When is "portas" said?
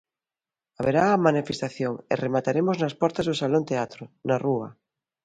3.01-3.25